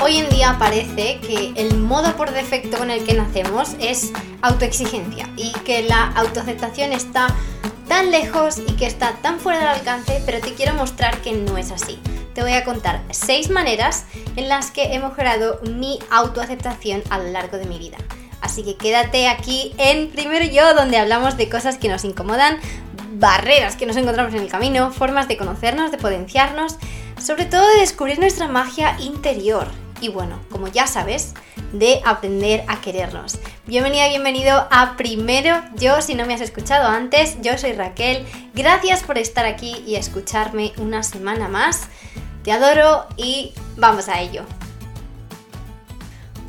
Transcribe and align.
Hoy 0.00 0.18
en 0.18 0.28
día 0.28 0.56
parece 0.60 1.18
que 1.18 1.52
el 1.56 1.76
modo 1.76 2.16
por 2.16 2.30
defecto 2.30 2.78
con 2.78 2.88
el 2.88 3.04
que 3.04 3.14
nacemos 3.14 3.74
es 3.80 4.12
autoexigencia 4.42 5.28
y 5.36 5.50
que 5.64 5.82
la 5.82 6.12
autoaceptación 6.14 6.92
está 6.92 7.26
tan 7.88 8.12
lejos 8.12 8.58
y 8.64 8.74
que 8.74 8.86
está 8.86 9.14
tan 9.22 9.40
fuera 9.40 9.58
del 9.58 9.68
alcance, 9.68 10.22
pero 10.24 10.38
te 10.40 10.54
quiero 10.54 10.74
mostrar 10.74 11.20
que 11.20 11.32
no 11.32 11.58
es 11.58 11.72
así. 11.72 11.98
Te 12.32 12.42
voy 12.42 12.52
a 12.52 12.64
contar 12.64 13.02
6 13.10 13.50
maneras 13.50 14.04
en 14.36 14.48
las 14.48 14.70
que 14.70 14.94
he 14.94 15.00
mejorado 15.00 15.60
mi 15.68 15.98
autoaceptación 16.10 17.02
a 17.10 17.18
lo 17.18 17.32
largo 17.32 17.58
de 17.58 17.66
mi 17.66 17.78
vida. 17.78 17.98
Así 18.40 18.62
que 18.62 18.76
quédate 18.76 19.26
aquí 19.28 19.74
en 19.78 20.10
Primero 20.10 20.44
Yo, 20.44 20.74
donde 20.74 20.96
hablamos 20.96 21.36
de 21.36 21.48
cosas 21.48 21.76
que 21.76 21.88
nos 21.88 22.04
incomodan, 22.04 22.60
barreras 23.14 23.74
que 23.74 23.86
nos 23.86 23.96
encontramos 23.96 24.32
en 24.32 24.42
el 24.42 24.48
camino, 24.48 24.92
formas 24.92 25.26
de 25.26 25.36
conocernos, 25.36 25.90
de 25.90 25.98
potenciarnos, 25.98 26.76
sobre 27.20 27.46
todo 27.46 27.66
de 27.66 27.80
descubrir 27.80 28.20
nuestra 28.20 28.46
magia 28.46 28.96
interior 29.00 29.66
y 30.00 30.08
bueno, 30.08 30.40
como 30.50 30.68
ya 30.68 30.86
sabes, 30.86 31.34
de 31.72 32.00
aprender 32.04 32.64
a 32.68 32.80
querernos. 32.80 33.38
Bienvenida, 33.66 34.08
bienvenido 34.08 34.66
a 34.70 34.96
Primero 34.96 35.62
Yo, 35.76 36.00
si 36.02 36.14
no 36.14 36.26
me 36.26 36.34
has 36.34 36.40
escuchado 36.40 36.88
antes, 36.88 37.36
yo 37.40 37.58
soy 37.58 37.72
Raquel, 37.72 38.26
gracias 38.54 39.02
por 39.02 39.18
estar 39.18 39.46
aquí 39.46 39.82
y 39.86 39.96
escucharme 39.96 40.72
una 40.78 41.02
semana 41.02 41.48
más. 41.48 41.88
Te 42.44 42.52
adoro 42.52 43.06
y 43.16 43.52
vamos 43.76 44.08
a 44.08 44.20
ello. 44.20 44.44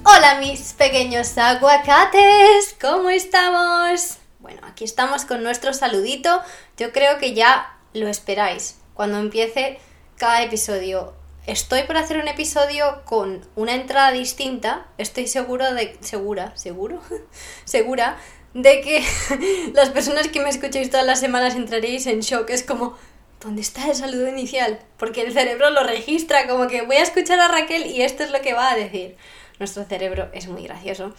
Hola 0.04 0.40
mis 0.40 0.74
pequeños 0.74 1.38
aguacates, 1.38 2.76
¿cómo 2.80 3.10
estamos? 3.10 4.18
Bueno, 4.40 4.62
aquí 4.66 4.84
estamos 4.84 5.26
con 5.26 5.44
nuestro 5.44 5.74
saludito. 5.74 6.42
Yo 6.78 6.92
creo 6.92 7.18
que 7.18 7.34
ya 7.34 7.78
lo 7.94 8.08
esperáis 8.08 8.78
cuando 8.94 9.20
empiece 9.20 9.80
cada 10.18 10.42
episodio 10.44 11.19
estoy 11.52 11.84
por 11.84 11.98
hacer 11.98 12.18
un 12.18 12.28
episodio 12.28 13.02
con 13.06 13.42
una 13.56 13.74
entrada 13.74 14.12
distinta. 14.12 14.86
Estoy 14.98 15.28
seguro 15.28 15.74
de. 15.74 15.98
segura, 16.02 16.56
seguro, 16.56 17.02
segura 17.66 18.18
de 18.54 18.82
que 18.82 19.04
las 19.74 19.90
personas 19.90 20.28
que 20.28 20.40
me 20.42 20.50
escuchéis 20.50 20.90
todas 20.90 21.06
las 21.06 21.20
semanas 21.20 21.56
entraréis 21.56 22.06
en 22.08 22.22
shock. 22.22 22.50
Es 22.50 22.64
como, 22.64 22.98
¿dónde 23.42 23.62
está 23.62 23.88
el 23.88 23.96
saludo 23.96 24.28
inicial? 24.28 24.80
Porque 24.98 25.22
el 25.22 25.34
cerebro 25.34 25.70
lo 25.72 25.84
registra, 25.84 26.48
como 26.48 26.68
que 26.68 26.84
voy 26.84 26.98
a 26.98 27.04
escuchar 27.04 27.40
a 27.40 27.48
Raquel 27.48 27.88
y 27.88 28.02
esto 28.02 28.24
es 28.24 28.32
lo 28.32 28.42
que 28.42 28.54
va 28.54 28.72
a 28.72 28.76
decir. 28.76 29.18
Nuestro 29.60 29.84
cerebro 29.84 30.30
es 30.34 30.48
muy 30.48 30.64
gracioso. 30.64 31.14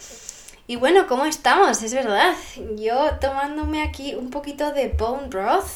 Y 0.67 0.77
bueno, 0.77 1.07
¿cómo 1.07 1.25
estamos? 1.25 1.83
Es 1.83 1.93
verdad. 1.93 2.33
Yo 2.77 3.17
tomándome 3.19 3.83
aquí 3.83 4.15
un 4.15 4.29
poquito 4.29 4.71
de 4.71 4.87
bone 4.87 5.27
broth 5.27 5.67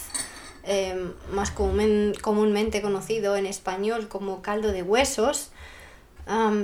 Em, 0.67 1.13
más 1.31 1.51
comúnmente 1.51 2.81
conocido 2.81 3.35
en 3.35 3.45
español 3.45 4.07
como 4.07 4.41
caldo 4.41 4.71
de 4.71 4.81
huesos, 4.81 5.51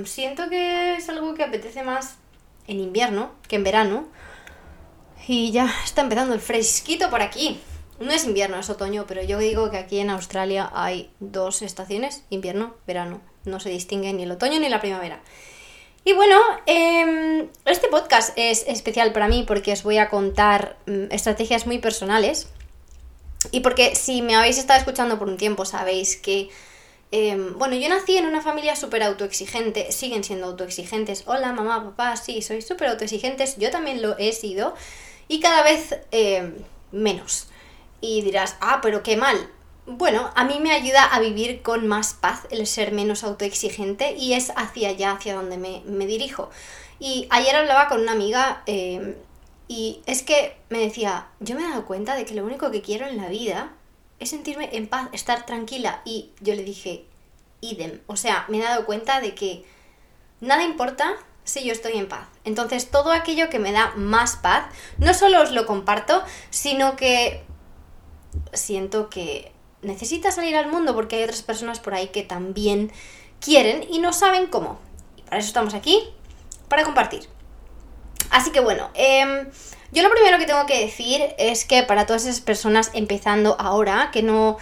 siento 0.06 0.48
que 0.48 0.96
es 0.96 1.08
algo 1.08 1.34
que 1.34 1.44
apetece 1.44 1.84
más 1.84 2.16
en 2.66 2.80
invierno 2.80 3.30
que 3.46 3.56
en 3.56 3.64
verano. 3.64 4.08
Y 5.28 5.52
ya 5.52 5.72
está 5.84 6.02
empezando 6.02 6.34
el 6.34 6.40
fresquito 6.40 7.10
por 7.10 7.22
aquí. 7.22 7.60
No 8.00 8.10
es 8.10 8.24
invierno, 8.24 8.58
es 8.58 8.70
otoño, 8.70 9.04
pero 9.06 9.22
yo 9.22 9.38
digo 9.38 9.70
que 9.70 9.76
aquí 9.76 10.00
en 10.00 10.10
Australia 10.10 10.68
hay 10.74 11.10
dos 11.20 11.62
estaciones, 11.62 12.24
invierno, 12.28 12.74
verano. 12.88 13.20
No 13.44 13.60
se 13.60 13.70
distingue 13.70 14.12
ni 14.12 14.24
el 14.24 14.32
otoño 14.32 14.58
ni 14.58 14.68
la 14.68 14.80
primavera. 14.80 15.20
Y 16.04 16.12
bueno, 16.14 16.36
em, 16.66 17.46
este 17.64 17.86
podcast 17.86 18.32
es 18.36 18.64
especial 18.66 19.12
para 19.12 19.28
mí 19.28 19.44
porque 19.46 19.72
os 19.72 19.84
voy 19.84 19.98
a 19.98 20.08
contar 20.08 20.76
mm, 20.86 21.12
estrategias 21.12 21.68
muy 21.68 21.78
personales 21.78 22.48
y 23.50 23.60
porque 23.60 23.94
si 23.96 24.22
me 24.22 24.34
habéis 24.36 24.58
estado 24.58 24.78
escuchando 24.78 25.18
por 25.18 25.28
un 25.28 25.36
tiempo, 25.36 25.64
sabéis 25.64 26.16
que, 26.16 26.50
em, 27.10 27.58
bueno, 27.58 27.74
yo 27.76 27.88
nací 27.88 28.16
en 28.16 28.26
una 28.26 28.40
familia 28.40 28.76
súper 28.76 29.02
autoexigente, 29.02 29.90
siguen 29.92 30.24
siendo 30.24 30.46
autoexigentes. 30.46 31.24
Hola, 31.26 31.52
mamá, 31.52 31.82
papá, 31.84 32.16
sí, 32.16 32.42
sois 32.42 32.66
súper 32.66 32.88
autoexigentes, 32.88 33.56
yo 33.58 33.70
también 33.70 34.02
lo 34.02 34.16
he 34.18 34.32
sido, 34.32 34.74
y 35.28 35.40
cada 35.40 35.62
vez 35.62 35.98
em, 36.10 36.54
menos. 36.92 37.48
Y 38.00 38.22
dirás, 38.22 38.56
ah, 38.60 38.80
pero 38.82 39.02
qué 39.02 39.16
mal. 39.16 39.50
Bueno, 39.86 40.30
a 40.36 40.44
mí 40.44 40.60
me 40.60 40.72
ayuda 40.72 41.04
a 41.04 41.20
vivir 41.20 41.62
con 41.62 41.88
más 41.88 42.14
paz 42.14 42.46
el 42.50 42.66
ser 42.66 42.92
menos 42.92 43.24
autoexigente 43.24 44.12
y 44.12 44.34
es 44.34 44.52
hacia 44.56 44.90
allá, 44.90 45.12
hacia 45.12 45.34
donde 45.34 45.58
me, 45.58 45.82
me 45.86 46.06
dirijo. 46.06 46.50
Y 47.00 47.26
ayer 47.30 47.56
hablaba 47.56 47.88
con 47.88 48.00
una 48.00 48.12
amiga 48.12 48.62
em, 48.66 49.16
y 49.68 50.02
es 50.06 50.22
que 50.22 50.56
me 50.68 50.78
decía, 50.78 51.28
yo 51.40 51.56
me 51.56 51.62
he 51.62 51.68
dado 51.68 51.86
cuenta 51.86 52.14
de 52.14 52.24
que 52.24 52.34
lo 52.34 52.44
único 52.44 52.70
que 52.70 52.82
quiero 52.82 53.06
en 53.06 53.16
la 53.16 53.28
vida 53.28 53.72
es 54.18 54.30
sentirme 54.30 54.70
en 54.72 54.86
paz, 54.86 55.08
estar 55.12 55.46
tranquila. 55.46 56.02
Y 56.04 56.30
yo 56.40 56.54
le 56.54 56.62
dije, 56.62 57.06
idem. 57.60 58.00
O 58.06 58.16
sea, 58.16 58.44
me 58.48 58.58
he 58.58 58.62
dado 58.62 58.84
cuenta 58.84 59.20
de 59.20 59.34
que 59.34 59.64
nada 60.40 60.62
importa 60.62 61.14
si 61.44 61.64
yo 61.64 61.72
estoy 61.72 61.94
en 61.94 62.08
paz. 62.08 62.28
Entonces, 62.44 62.90
todo 62.90 63.12
aquello 63.12 63.50
que 63.50 63.58
me 63.58 63.72
da 63.72 63.92
más 63.96 64.36
paz, 64.36 64.66
no 64.98 65.12
solo 65.14 65.42
os 65.42 65.52
lo 65.52 65.66
comparto, 65.66 66.22
sino 66.50 66.96
que 66.96 67.42
siento 68.52 69.10
que 69.10 69.52
necesita 69.82 70.30
salir 70.30 70.56
al 70.56 70.70
mundo 70.70 70.94
porque 70.94 71.16
hay 71.16 71.24
otras 71.24 71.42
personas 71.42 71.80
por 71.80 71.94
ahí 71.94 72.08
que 72.08 72.22
también 72.22 72.92
quieren 73.40 73.84
y 73.90 73.98
no 73.98 74.12
saben 74.12 74.46
cómo. 74.46 74.78
Y 75.16 75.22
para 75.22 75.38
eso 75.38 75.48
estamos 75.48 75.74
aquí, 75.74 76.00
para 76.68 76.84
compartir. 76.84 77.28
Así 78.32 78.50
que 78.50 78.60
bueno, 78.60 78.90
em, 78.94 79.46
yo 79.92 80.02
lo 80.02 80.10
primero 80.10 80.38
que 80.38 80.46
tengo 80.46 80.66
que 80.66 80.80
decir 80.80 81.22
es 81.38 81.64
que 81.64 81.82
para 81.82 82.06
todas 82.06 82.24
esas 82.24 82.40
personas 82.40 82.90
empezando 82.94 83.56
ahora, 83.60 84.10
que 84.10 84.22
no 84.22 84.56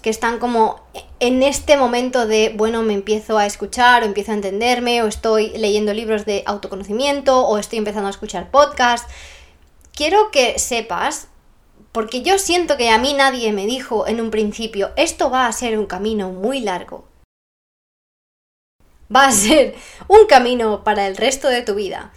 que 0.00 0.08
están 0.08 0.38
como 0.38 0.80
en 1.18 1.42
este 1.42 1.76
momento 1.76 2.26
de, 2.26 2.54
bueno, 2.56 2.82
me 2.82 2.94
empiezo 2.94 3.36
a 3.36 3.44
escuchar 3.44 4.02
o 4.02 4.06
empiezo 4.06 4.30
a 4.30 4.36
entenderme 4.36 5.02
o 5.02 5.08
estoy 5.08 5.50
leyendo 5.50 5.92
libros 5.92 6.24
de 6.24 6.42
autoconocimiento 6.46 7.46
o 7.46 7.58
estoy 7.58 7.78
empezando 7.78 8.06
a 8.06 8.10
escuchar 8.10 8.50
podcasts, 8.50 9.12
quiero 9.92 10.30
que 10.30 10.58
sepas, 10.58 11.28
porque 11.92 12.22
yo 12.22 12.38
siento 12.38 12.78
que 12.78 12.88
a 12.88 12.98
mí 12.98 13.12
nadie 13.12 13.52
me 13.52 13.66
dijo 13.66 14.06
en 14.06 14.20
un 14.22 14.30
principio, 14.30 14.90
esto 14.96 15.28
va 15.28 15.46
a 15.46 15.52
ser 15.52 15.78
un 15.78 15.86
camino 15.86 16.30
muy 16.30 16.60
largo. 16.60 17.04
Va 19.14 19.26
a 19.26 19.32
ser 19.32 19.74
un 20.08 20.26
camino 20.26 20.82
para 20.84 21.06
el 21.08 21.16
resto 21.16 21.48
de 21.48 21.62
tu 21.62 21.74
vida. 21.74 22.12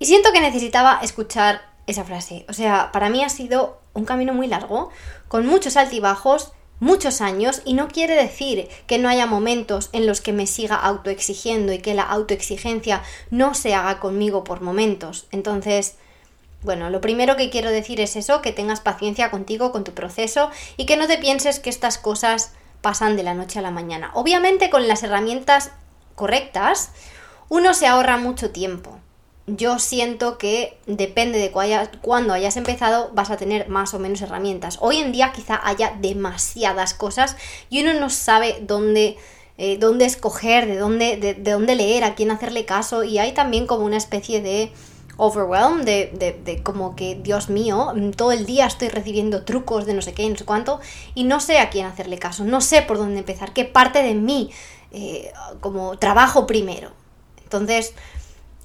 Y 0.00 0.06
siento 0.06 0.32
que 0.32 0.40
necesitaba 0.40 0.98
escuchar 1.02 1.60
esa 1.86 2.04
frase. 2.04 2.46
O 2.48 2.54
sea, 2.54 2.90
para 2.90 3.10
mí 3.10 3.22
ha 3.22 3.28
sido 3.28 3.78
un 3.92 4.06
camino 4.06 4.32
muy 4.32 4.46
largo, 4.46 4.88
con 5.28 5.44
muchos 5.46 5.76
altibajos, 5.76 6.52
muchos 6.78 7.20
años, 7.20 7.60
y 7.66 7.74
no 7.74 7.88
quiere 7.88 8.14
decir 8.14 8.70
que 8.86 8.96
no 8.96 9.10
haya 9.10 9.26
momentos 9.26 9.90
en 9.92 10.06
los 10.06 10.22
que 10.22 10.32
me 10.32 10.46
siga 10.46 10.76
autoexigiendo 10.76 11.74
y 11.74 11.80
que 11.80 11.92
la 11.92 12.04
autoexigencia 12.04 13.02
no 13.30 13.52
se 13.52 13.74
haga 13.74 14.00
conmigo 14.00 14.42
por 14.42 14.62
momentos. 14.62 15.26
Entonces, 15.32 15.96
bueno, 16.62 16.88
lo 16.88 17.02
primero 17.02 17.36
que 17.36 17.50
quiero 17.50 17.70
decir 17.70 18.00
es 18.00 18.16
eso, 18.16 18.40
que 18.40 18.52
tengas 18.52 18.80
paciencia 18.80 19.30
contigo, 19.30 19.70
con 19.70 19.84
tu 19.84 19.92
proceso, 19.92 20.50
y 20.78 20.86
que 20.86 20.96
no 20.96 21.08
te 21.08 21.18
pienses 21.18 21.60
que 21.60 21.68
estas 21.68 21.98
cosas 21.98 22.52
pasan 22.80 23.18
de 23.18 23.22
la 23.22 23.34
noche 23.34 23.58
a 23.58 23.62
la 23.62 23.70
mañana. 23.70 24.12
Obviamente 24.14 24.70
con 24.70 24.88
las 24.88 25.02
herramientas 25.02 25.72
correctas, 26.14 26.92
uno 27.50 27.74
se 27.74 27.86
ahorra 27.86 28.16
mucho 28.16 28.50
tiempo 28.50 28.98
yo 29.56 29.78
siento 29.78 30.38
que 30.38 30.78
depende 30.86 31.38
de 31.38 31.50
cuándo 31.50 32.32
hayas 32.32 32.56
empezado, 32.56 33.10
vas 33.14 33.30
a 33.30 33.36
tener 33.36 33.68
más 33.68 33.94
o 33.94 33.98
menos 33.98 34.22
herramientas. 34.22 34.78
Hoy 34.80 34.98
en 34.98 35.12
día 35.12 35.32
quizá 35.32 35.60
haya 35.62 35.96
demasiadas 36.00 36.94
cosas 36.94 37.36
y 37.68 37.82
uno 37.82 37.94
no 37.94 38.10
sabe 38.10 38.58
dónde, 38.62 39.16
eh, 39.58 39.78
dónde 39.78 40.04
escoger, 40.04 40.66
de 40.66 40.76
dónde, 40.76 41.16
de, 41.16 41.34
dónde 41.34 41.74
leer, 41.74 42.04
a 42.04 42.14
quién 42.14 42.30
hacerle 42.30 42.64
caso 42.64 43.04
y 43.04 43.18
hay 43.18 43.32
también 43.32 43.66
como 43.66 43.84
una 43.84 43.96
especie 43.96 44.42
de 44.42 44.72
overwhelm, 45.16 45.84
de, 45.84 46.40
de, 46.44 46.62
como 46.62 46.96
que, 46.96 47.14
Dios 47.14 47.50
mío, 47.50 47.92
todo 48.16 48.32
el 48.32 48.46
día 48.46 48.66
estoy 48.66 48.88
recibiendo 48.88 49.44
trucos 49.44 49.84
de 49.84 49.92
no 49.92 50.00
sé 50.00 50.14
qué, 50.14 50.26
no 50.28 50.36
sé 50.36 50.46
cuánto, 50.46 50.80
y 51.14 51.24
no 51.24 51.40
sé 51.40 51.58
a 51.58 51.68
quién 51.68 51.84
hacerle 51.84 52.18
caso, 52.18 52.44
no 52.44 52.62
sé 52.62 52.80
por 52.80 52.96
dónde 52.96 53.18
empezar, 53.18 53.52
qué 53.52 53.66
parte 53.66 54.02
de 54.02 54.14
mí 54.14 54.50
eh, 54.92 55.30
como 55.60 55.98
trabajo 55.98 56.46
primero. 56.46 56.92
Entonces, 57.42 57.94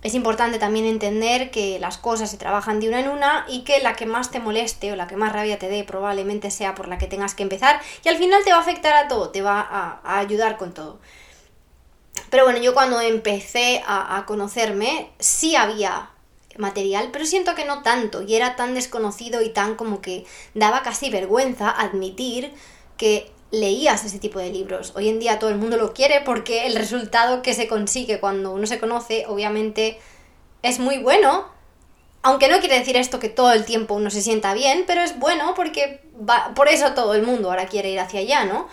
es 0.06 0.14
importante 0.14 0.60
también 0.60 0.86
entender 0.86 1.50
que 1.50 1.80
las 1.80 1.98
cosas 1.98 2.30
se 2.30 2.38
trabajan 2.38 2.80
de 2.80 2.88
una 2.88 3.00
en 3.00 3.08
una 3.08 3.44
y 3.50 3.64
que 3.64 3.80
la 3.80 3.96
que 3.96 4.06
más 4.06 4.30
te 4.30 4.40
moleste 4.40 4.92
o 4.92 4.96
la 4.96 5.08
que 5.08 5.16
más 5.16 5.34
rabia 5.34 5.58
te 5.58 5.68
dé 5.68 5.84
probablemente 5.84 6.52
sea 6.52 6.76
por 6.76 6.88
la 6.88 7.00
que 7.00 7.08
tengas 7.08 7.34
que 7.34 7.42
empezar 7.42 7.82
y 8.04 8.10
al 8.10 8.18
final 8.18 8.44
te 8.44 8.52
va 8.52 8.58
a 8.58 8.62
afectar 8.62 8.96
a 8.96 9.08
todo, 9.08 9.32
te 9.32 9.42
va 9.42 9.60
a, 9.60 10.20
ayudar 10.20 10.58
con 10.58 10.76
todo. 10.76 11.00
Pero 12.30 12.44
bueno, 12.44 12.60
yo 12.60 12.76
cuando 12.76 13.02
empecé 13.02 13.82
a, 13.88 14.18
a 14.18 14.28
conocerme 14.28 15.10
sí 15.18 15.56
había 15.56 16.12
material, 16.56 17.10
pero 17.12 17.26
siento 17.26 17.56
que 17.56 17.66
no 17.66 17.82
tanto 17.82 18.22
y 18.22 18.36
era 18.36 18.56
tan 18.56 18.76
desconocido 18.76 19.42
y 19.42 19.50
tan 19.50 19.74
como 19.74 20.02
que 20.02 20.24
daba 20.54 20.84
casi 20.84 21.10
vergüenza 21.10 21.72
admitir 21.72 22.54
que 22.98 23.32
leías 23.60 24.06
ese 24.06 24.20
tipo 24.20 24.40
de 24.40 24.52
libros. 24.52 24.94
Hoy 24.96 25.10
en 25.10 25.20
día 25.20 25.40
todo 25.40 25.50
el 25.50 25.58
mundo 25.58 25.78
lo 25.78 25.94
quiere 25.94 26.22
porque 26.22 26.68
el 26.68 26.76
resultado 26.76 27.42
que 27.42 27.54
se 27.54 27.68
consigue 27.68 28.20
cuando 28.20 28.52
uno 28.52 28.68
se 28.68 28.80
conoce 28.80 29.26
obviamente 29.28 30.00
es 30.62 30.80
muy 30.80 30.98
bueno. 30.98 31.46
Aunque 32.22 32.48
no 32.48 32.60
quiere 32.60 32.80
decir 32.80 32.98
esto 32.98 33.20
que 33.20 33.30
todo 33.30 33.54
el 33.54 33.66
tiempo 33.66 33.94
uno 33.94 34.10
se 34.10 34.22
sienta 34.22 34.54
bien, 34.54 34.84
pero 34.88 35.02
es 35.02 35.20
bueno 35.20 35.54
porque 35.56 36.02
va, 36.18 36.54
por 36.56 36.68
eso 36.68 36.94
todo 36.94 37.14
el 37.14 37.22
mundo 37.22 37.50
ahora 37.50 37.68
quiere 37.68 37.92
ir 37.92 38.00
hacia 38.00 38.22
allá, 38.22 38.46
¿no? 38.46 38.68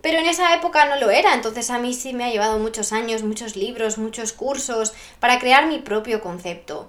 Pero 0.00 0.18
en 0.18 0.26
esa 0.26 0.54
época 0.54 0.84
no 0.84 0.96
lo 0.96 1.10
era, 1.10 1.34
entonces 1.34 1.70
a 1.70 1.78
mí 1.78 1.92
sí 1.92 2.12
me 2.12 2.24
ha 2.24 2.30
llevado 2.30 2.60
muchos 2.60 2.92
años, 2.92 3.24
muchos 3.24 3.56
libros, 3.56 3.98
muchos 3.98 4.32
cursos 4.32 4.92
para 5.18 5.40
crear 5.40 5.66
mi 5.66 5.78
propio 5.80 6.20
concepto. 6.20 6.88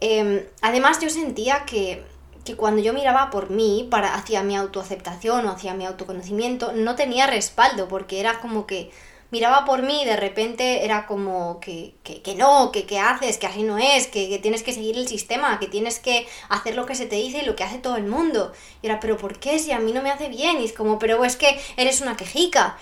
Em, 0.00 0.44
además 0.62 0.98
yo 1.00 1.10
sentía 1.10 1.64
que, 1.66 2.02
que, 2.44 2.56
cuando 2.56 2.82
yo 2.82 2.92
miraba 2.92 3.30
por 3.30 3.50
mí, 3.50 3.86
para, 3.90 4.14
hacia 4.14 4.42
mi 4.42 4.56
autoaceptación 4.56 5.46
o 5.46 5.52
hacia 5.52 5.74
mi 5.74 5.86
autoconocimiento, 5.86 6.72
no 6.72 6.94
tenía 6.96 7.26
respaldo, 7.26 7.88
porque 7.88 8.20
era 8.20 8.40
como 8.40 8.66
que 8.66 8.90
miraba 9.30 9.64
por 9.64 9.82
mí 9.82 10.02
y 10.02 10.04
de 10.06 10.16
repente 10.16 10.84
era 10.84 11.06
como 11.06 11.60
que, 11.60 11.94
que, 12.02 12.22
que 12.22 12.34
no, 12.34 12.72
que, 12.72 12.98
haces, 12.98 13.38
que 13.38 13.46
así 13.46 13.62
no 13.62 13.78
es, 13.78 14.06
que, 14.06 14.28
que, 14.28 14.38
tienes 14.38 14.62
que 14.62 14.72
seguir 14.72 14.96
el 14.96 15.06
sistema, 15.06 15.58
que 15.58 15.66
tienes 15.66 15.98
que 15.98 16.26
hacer 16.48 16.74
lo 16.74 16.86
que 16.86 16.94
se 16.94 17.06
te 17.06 17.16
dice 17.16 17.38
y 17.42 17.46
lo 17.46 17.54
que 17.54 17.64
hace 17.64 17.78
todo 17.78 17.96
el 17.96 18.06
mundo. 18.06 18.52
Y 18.82 18.86
era, 18.86 19.00
pero 19.00 19.16
¿por 19.16 19.38
qué? 19.38 19.58
Si 19.58 19.72
a 19.72 19.78
mí 19.78 19.92
no 19.92 20.02
me 20.02 20.10
hace 20.10 20.28
bien. 20.28 20.60
Y 20.60 20.64
es 20.64 20.72
como, 20.72 20.98
pero 20.98 21.24
es 21.24 21.36
que 21.36 21.60
eres 21.76 22.00
una 22.00 22.16
quejica. 22.16 22.78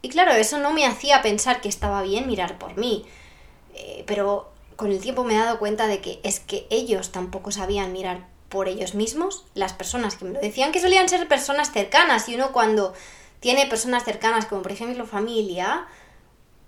Y 0.00 0.08
claro, 0.08 0.32
eso 0.32 0.58
no 0.58 0.72
me 0.72 0.86
hacía 0.86 1.22
pensar 1.22 1.60
que 1.60 1.68
estaba 1.68 2.02
bien 2.02 2.26
mirar 2.26 2.58
por 2.58 2.76
mí. 2.76 3.04
Eh, 3.74 4.04
pero 4.06 4.52
con 4.76 4.90
el 4.90 5.00
tiempo 5.00 5.24
me 5.24 5.34
he 5.34 5.38
dado 5.38 5.58
cuenta 5.58 5.86
de 5.86 6.00
que 6.00 6.20
es 6.22 6.40
que 6.40 6.66
ellos 6.70 7.12
tampoco 7.12 7.50
sabían 7.50 7.92
mirar 7.92 8.26
por 8.54 8.68
ellos 8.68 8.94
mismos, 8.94 9.44
las 9.54 9.72
personas 9.72 10.14
que 10.14 10.26
me 10.26 10.30
lo 10.30 10.40
decían, 10.40 10.70
que 10.70 10.80
solían 10.80 11.08
ser 11.08 11.26
personas 11.26 11.72
cercanas. 11.72 12.28
Y 12.28 12.36
uno 12.36 12.52
cuando 12.52 12.94
tiene 13.40 13.66
personas 13.66 14.04
cercanas, 14.04 14.46
como 14.46 14.62
por 14.62 14.70
ejemplo 14.70 15.06
familia, 15.06 15.88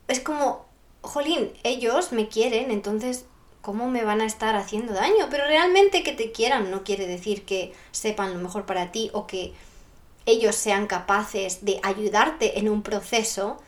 es 0.08 0.18
como, 0.18 0.66
jolín, 1.02 1.52
ellos 1.62 2.10
me 2.10 2.26
quieren, 2.26 2.72
entonces, 2.72 3.24
¿cómo 3.62 3.88
me 3.88 4.02
van 4.02 4.20
a 4.20 4.26
estar 4.26 4.56
haciendo 4.56 4.94
daño? 4.94 5.28
Pero 5.30 5.44
realmente 5.44 6.02
que 6.02 6.10
te 6.10 6.32
quieran 6.32 6.72
no 6.72 6.82
quiere 6.82 7.06
decir 7.06 7.44
que 7.44 7.72
sepan 7.92 8.34
lo 8.34 8.40
mejor 8.40 8.66
para 8.66 8.90
ti 8.90 9.10
o 9.12 9.28
que 9.28 9.52
ellos 10.26 10.56
sean 10.56 10.88
capaces 10.88 11.64
de 11.64 11.78
ayudarte 11.84 12.58
en 12.58 12.68
un 12.68 12.82
proceso 12.82 13.58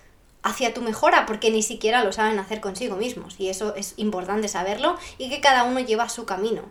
hacia 0.42 0.74
tu 0.74 0.82
mejora, 0.82 1.24
porque 1.24 1.52
ni 1.52 1.62
siquiera 1.62 2.02
lo 2.02 2.10
saben 2.10 2.40
hacer 2.40 2.60
consigo 2.60 2.96
mismos. 2.96 3.36
Y 3.38 3.48
eso 3.48 3.76
es 3.76 3.94
importante 3.96 4.48
saberlo 4.48 4.96
y 5.18 5.30
que 5.30 5.40
cada 5.40 5.62
uno 5.62 5.78
lleva 5.78 6.08
su 6.08 6.24
camino. 6.24 6.62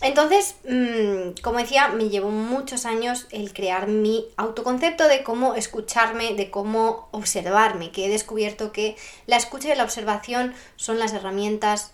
Entonces, 0.00 0.56
mm, 0.68 1.40
como 1.42 1.58
decía, 1.58 1.88
me 1.88 2.08
llevó 2.08 2.30
muchos 2.30 2.84
años 2.84 3.26
el 3.30 3.52
crear 3.52 3.86
mi 3.86 4.26
autoconcepto 4.36 5.08
de 5.08 5.22
cómo 5.22 5.54
escucharme, 5.54 6.34
de 6.34 6.50
cómo 6.50 7.08
observarme, 7.12 7.90
que 7.90 8.06
he 8.06 8.08
descubierto 8.08 8.72
que 8.72 8.96
la 9.26 9.36
escucha 9.36 9.72
y 9.72 9.76
la 9.76 9.84
observación 9.84 10.52
son 10.76 10.98
las 10.98 11.12
herramientas 11.12 11.92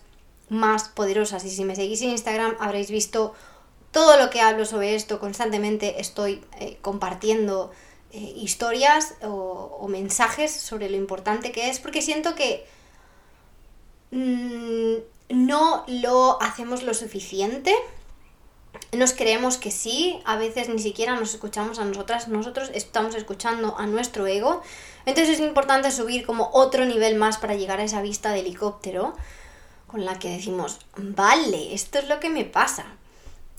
más 0.49 0.89
poderosas. 0.89 1.45
Y 1.45 1.49
si 1.49 1.63
me 1.63 1.75
seguís 1.75 2.01
en 2.01 2.09
Instagram 2.09 2.55
habréis 2.59 2.91
visto 2.91 3.33
todo 3.91 4.17
lo 4.17 4.29
que 4.29 4.41
hablo 4.41 4.65
sobre 4.65 4.95
esto. 4.95 5.19
Constantemente 5.19 6.01
estoy 6.01 6.43
eh, 6.59 6.77
compartiendo 6.81 7.71
eh, 8.11 8.33
historias 8.35 9.15
o, 9.21 9.87
mensajes 9.89 10.51
sobre 10.51 10.89
lo 10.89 10.97
importante 10.97 11.51
que 11.51 11.69
es, 11.69 11.79
porque 11.79 12.01
siento 12.01 12.35
que 12.35 12.65
mm, 14.11 14.95
no 15.33 15.83
lo 15.87 16.41
hacemos 16.41 16.83
lo 16.83 16.93
suficiente. 16.93 17.73
Nos 18.93 19.13
creemos 19.13 19.57
que 19.57 19.71
sí, 19.71 20.21
a 20.25 20.37
veces 20.37 20.69
ni 20.69 20.79
siquiera 20.79 21.15
nos 21.15 21.33
escuchamos 21.33 21.79
a 21.79 21.85
nosotras, 21.85 22.27
nosotros 22.27 22.71
estamos 22.73 23.15
escuchando 23.15 23.77
a 23.77 23.85
nuestro 23.85 24.27
ego. 24.27 24.61
Entonces 25.05 25.35
es 25.35 25.45
importante 25.45 25.91
subir 25.91 26.25
como 26.25 26.49
otro 26.53 26.85
nivel 26.85 27.15
más 27.15 27.37
para 27.37 27.55
llegar 27.55 27.79
a 27.79 27.83
esa 27.83 28.01
vista 28.01 28.31
de 28.31 28.39
helicóptero 28.39 29.13
con 29.87 30.05
la 30.05 30.19
que 30.19 30.29
decimos, 30.29 30.79
vale, 30.95 31.73
esto 31.73 31.99
es 31.99 32.07
lo 32.07 32.19
que 32.19 32.29
me 32.29 32.45
pasa. 32.45 32.85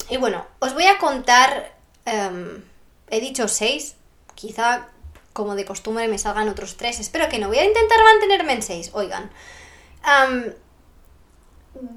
Y 0.09 0.17
bueno, 0.17 0.47
os 0.61 0.73
voy 0.73 0.87
a 0.87 0.99
contar, 0.99 1.75
em, 2.07 2.63
he 3.09 3.21
dicho 3.21 3.49
seis, 3.49 3.97
quizá 4.35 4.89
como 5.35 5.55
de 5.55 5.67
costumbre 5.67 6.09
me 6.09 6.19
salgan 6.19 6.49
otros 6.49 6.77
tres, 6.77 7.01
espero 7.01 7.29
que 7.29 7.39
no, 7.39 7.49
voy 7.49 7.59
a 7.59 7.65
intentar 7.65 7.99
mantenerme 8.03 8.55
en 8.55 8.63
seis, 8.63 8.91
oigan 8.95 9.31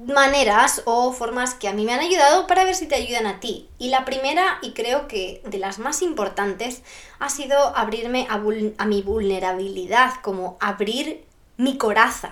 maneras 0.06 0.82
o 0.86 1.12
formas 1.12 1.54
que 1.54 1.68
a 1.68 1.72
mí 1.72 1.84
me 1.84 1.92
han 1.92 2.00
ayudado 2.00 2.46
para 2.46 2.64
ver 2.64 2.74
si 2.74 2.86
te 2.86 2.94
ayudan 2.94 3.26
a 3.26 3.40
ti. 3.40 3.68
Y 3.78 3.88
la 3.88 4.04
primera, 4.04 4.58
y 4.62 4.72
creo 4.72 5.06
que 5.08 5.42
de 5.46 5.58
las 5.58 5.78
más 5.78 6.02
importantes, 6.02 6.82
ha 7.18 7.28
sido 7.28 7.76
abrirme 7.76 8.26
a, 8.30 8.38
mi 8.86 9.02
vulnerabilidad, 9.02 10.14
como 10.22 10.56
abrir 10.60 11.24
mi 11.56 11.76
coraza. 11.76 12.30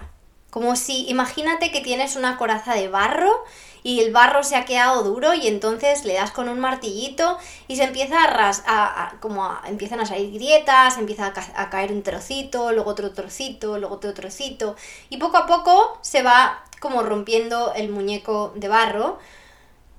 Como 0.51 0.77
si, 0.77 1.07
imagínate 1.09 1.71
que 1.71 1.81
tienes 1.81 2.17
una 2.17 2.37
coraza 2.37 2.75
de 2.75 2.89
barro 2.89 3.45
y 3.85 4.01
el 4.01 4.13
barro 4.13 4.43
se 4.43 4.57
ha 4.57 4.65
quedado 4.65 5.05
duro 5.05 5.35
y 5.35 5.47
entonces 5.47 6.05
le 6.05 6.15
das 6.15 6.33
con 6.33 6.49
un 6.49 6.59
martillito 6.59 7.39
y 7.69 7.77
se 7.77 7.85
empieza 7.85 8.25
a, 8.25 8.27
ras 8.29 8.65
a, 8.67 9.15
como 9.21 9.49
empiezan 9.67 10.01
a 10.01 10.07
salir 10.07 10.33
grietas, 10.33 10.99
empieza 10.99 11.33
a, 11.55 11.71
caer 11.71 11.93
un 11.93 12.03
trocito, 12.03 12.73
luego 12.73 12.91
otro 12.91 13.13
trocito, 13.13 13.79
luego 13.79 13.95
otro 13.95 14.15
trocito 14.15 14.75
y 15.11 15.19
poco 15.19 15.37
a 15.37 15.47
poco 15.47 15.99
se 16.01 16.23
va 16.23 16.65
como 16.81 17.03
rompiendo 17.03 17.73
el 17.75 17.91
muñeco 17.91 18.53
de 18.57 18.69
barro. 18.69 19.19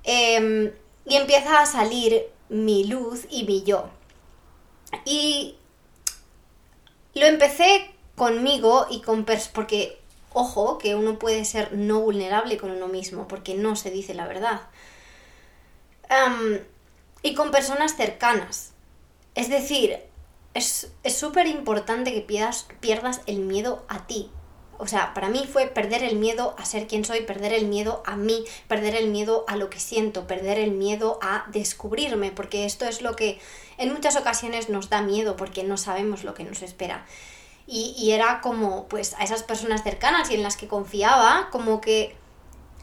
Em, 0.02 0.72
y 1.04 1.16
empieza 1.16 1.60
a 1.60 1.66
salir 1.66 2.26
mi 2.48 2.84
luz 2.84 3.26
y 3.30 3.44
mi 3.44 3.62
yo. 3.62 3.88
Y 5.04 5.56
lo 7.14 7.26
empecé 7.26 7.90
conmigo 8.14 8.86
y 8.90 9.00
con... 9.00 9.24
porque, 9.52 10.00
ojo, 10.36 10.78
que 10.78 10.94
uno 10.94 11.18
puede 11.18 11.44
ser 11.44 11.72
no 11.72 12.00
vulnerable 12.00 12.58
con 12.58 12.70
uno 12.70 12.88
mismo, 12.88 13.26
porque 13.26 13.54
no 13.54 13.74
se 13.76 13.90
dice 13.90 14.14
la 14.14 14.26
verdad. 14.26 14.62
Y 17.22 17.34
con 17.34 17.50
personas 17.50 17.96
cercanas. 17.96 18.72
Es 19.34 19.48
decir, 19.48 19.98
es 20.54 20.88
súper 21.08 21.46
importante 21.46 22.12
que 22.12 22.20
pierdas, 22.20 22.66
pierdas 22.80 23.22
el 23.26 23.40
miedo 23.40 23.84
a 23.88 24.06
ti, 24.06 24.30
o 24.78 24.86
sea, 24.86 25.14
para 25.14 25.28
mí 25.28 25.48
fue 25.50 25.66
perder 25.66 26.02
el 26.02 26.16
miedo 26.16 26.54
a 26.58 26.64
ser 26.64 26.86
quien 26.86 27.04
soy, 27.04 27.22
perder 27.22 27.52
el 27.52 27.66
miedo 27.66 28.02
a 28.04 28.16
mí, 28.16 28.44
perder 28.68 28.94
el 28.94 29.08
miedo 29.08 29.44
a 29.48 29.56
lo 29.56 29.70
que 29.70 29.80
siento, 29.80 30.26
perder 30.26 30.58
el 30.58 30.72
miedo 30.72 31.18
a 31.22 31.46
descubrirme, 31.50 32.30
porque 32.30 32.66
esto 32.66 32.84
es 32.84 33.00
lo 33.00 33.16
que 33.16 33.38
en 33.78 33.92
muchas 33.92 34.16
ocasiones 34.16 34.68
nos 34.68 34.90
da 34.90 35.02
miedo 35.02 35.36
porque 35.36 35.64
no 35.64 35.76
sabemos 35.76 36.24
lo 36.24 36.34
que 36.34 36.44
nos 36.44 36.62
espera. 36.62 37.06
Y, 37.68 38.12
era 38.12 38.40
como, 38.42 38.86
pues, 38.86 39.14
a 39.18 39.24
esas 39.24 39.42
personas 39.42 39.82
cercanas 39.82 40.30
y 40.30 40.34
en 40.34 40.44
las 40.44 40.56
que 40.56 40.68
confiaba, 40.68 41.48
como 41.50 41.80
que 41.80 42.16